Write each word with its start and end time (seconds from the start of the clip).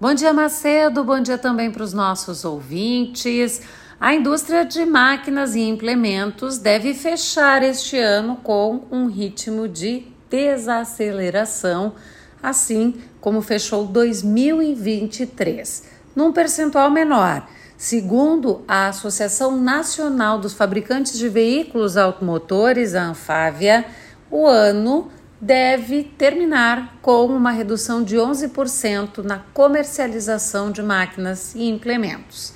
Bom 0.00 0.14
dia, 0.14 0.32
Macedo. 0.32 1.02
Bom 1.02 1.18
dia 1.20 1.36
também 1.36 1.72
para 1.72 1.82
os 1.82 1.92
nossos 1.92 2.44
ouvintes. 2.44 3.62
A 3.98 4.14
indústria 4.14 4.64
de 4.64 4.86
máquinas 4.86 5.56
e 5.56 5.60
implementos 5.62 6.56
deve 6.56 6.94
fechar 6.94 7.64
este 7.64 7.98
ano 7.98 8.36
com 8.36 8.84
um 8.92 9.08
ritmo 9.08 9.66
de 9.66 10.06
desaceleração, 10.30 11.94
assim 12.40 12.94
como 13.20 13.42
fechou 13.42 13.86
2023, 13.86 15.82
num 16.14 16.32
percentual 16.32 16.92
menor. 16.92 17.48
Segundo 17.76 18.62
a 18.68 18.86
Associação 18.86 19.60
Nacional 19.60 20.38
dos 20.38 20.54
Fabricantes 20.54 21.18
de 21.18 21.28
Veículos 21.28 21.96
Automotores, 21.96 22.94
a 22.94 23.02
Anfávia, 23.02 23.84
o 24.30 24.46
ano 24.46 25.10
deve 25.40 26.02
terminar 26.02 26.98
com 27.00 27.26
uma 27.26 27.50
redução 27.50 28.02
de 28.02 28.16
11% 28.16 29.18
na 29.18 29.38
comercialização 29.38 30.72
de 30.72 30.82
máquinas 30.82 31.54
e 31.54 31.68
implementos. 31.68 32.52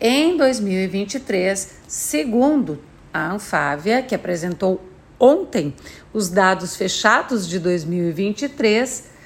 Em 0.00 0.36
2023, 0.36 1.78
segundo 1.88 2.80
a 3.12 3.32
Anfávia, 3.32 4.00
que 4.02 4.14
apresentou 4.14 4.80
ontem 5.18 5.74
os 6.12 6.28
dados 6.28 6.76
fechados 6.76 7.48
de 7.48 7.58
2023, 7.58 9.18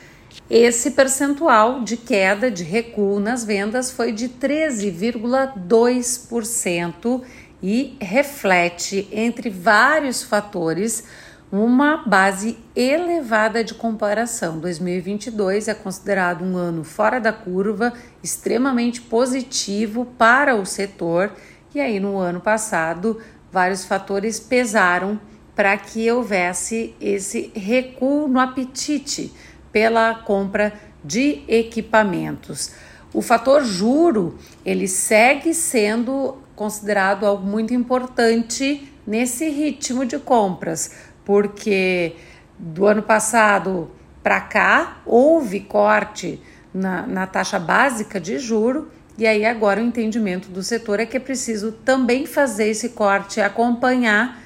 esse 0.48 0.92
percentual 0.92 1.82
de 1.82 1.94
queda 1.96 2.48
de 2.50 2.64
recuo 2.64 3.20
nas 3.20 3.44
vendas 3.44 3.90
foi 3.90 4.12
de 4.12 4.28
13,2% 4.28 7.22
e 7.62 7.96
reflete, 8.00 9.06
entre 9.12 9.50
vários 9.50 10.22
fatores, 10.22 11.04
uma 11.52 11.98
base 11.98 12.56
elevada 12.74 13.62
de 13.62 13.74
comparação. 13.74 14.58
2022 14.58 15.68
é 15.68 15.74
considerado 15.74 16.42
um 16.42 16.56
ano 16.56 16.82
fora 16.82 17.20
da 17.20 17.30
curva, 17.30 17.92
extremamente 18.22 19.02
positivo 19.02 20.06
para 20.16 20.56
o 20.56 20.64
setor, 20.64 21.30
e 21.74 21.80
aí 21.80 22.00
no 22.00 22.16
ano 22.16 22.40
passado 22.40 23.18
vários 23.52 23.84
fatores 23.84 24.40
pesaram 24.40 25.20
para 25.54 25.76
que 25.76 26.10
houvesse 26.10 26.94
esse 26.98 27.52
recuo 27.54 28.26
no 28.26 28.40
apetite 28.40 29.30
pela 29.70 30.14
compra 30.14 30.72
de 31.04 31.42
equipamentos. 31.46 32.72
O 33.12 33.20
fator 33.20 33.62
juro, 33.62 34.38
ele 34.64 34.88
segue 34.88 35.52
sendo 35.52 36.38
considerado 36.56 37.26
algo 37.26 37.46
muito 37.46 37.74
importante 37.74 38.88
nesse 39.06 39.50
ritmo 39.50 40.06
de 40.06 40.18
compras, 40.18 41.11
porque 41.24 42.16
do 42.58 42.86
ano 42.86 43.02
passado 43.02 43.90
para 44.22 44.40
cá 44.40 45.00
houve 45.04 45.60
corte 45.60 46.40
na, 46.72 47.06
na 47.06 47.26
taxa 47.26 47.58
básica 47.58 48.20
de 48.20 48.38
juro 48.38 48.88
e 49.18 49.26
aí 49.26 49.44
agora 49.44 49.80
o 49.80 49.84
entendimento 49.84 50.48
do 50.48 50.62
setor 50.62 51.00
é 51.00 51.06
que 51.06 51.16
é 51.16 51.20
preciso 51.20 51.72
também 51.72 52.24
fazer 52.24 52.68
esse 52.68 52.90
corte 52.90 53.40
acompanhar 53.40 54.40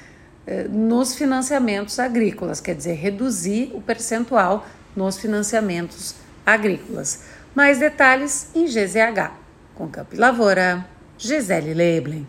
eh, 0.45 0.67
nos 0.69 1.15
financiamentos 1.15 1.99
agrícolas, 1.99 2.59
quer 2.59 2.75
dizer, 2.75 2.93
reduzir 2.93 3.71
o 3.73 3.81
percentual 3.81 4.65
nos 4.95 5.17
financiamentos 5.17 6.15
agrícolas. 6.45 7.23
Mais 7.53 7.79
detalhes 7.79 8.49
em 8.55 8.65
GZH. 8.65 9.31
Com 9.75 9.87
Campo 9.87 10.15
Lavoura, 10.17 10.85
Gisele 11.17 11.73
Leiblen. 11.73 12.27